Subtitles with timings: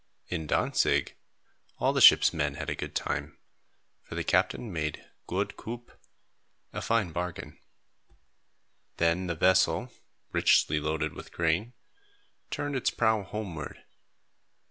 [0.29, 1.13] In Dantzig,
[1.77, 3.37] all the ship's men had a good time,
[4.01, 5.91] for the captain made "goed koop"
[6.73, 7.59] (a fine bargain).
[8.97, 9.91] Then the vessel,
[10.31, 11.73] richly loaded with grain,
[12.49, 13.83] turned its prow homeward.